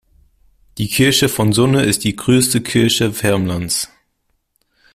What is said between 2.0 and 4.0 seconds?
die größte Kirche Värmlands.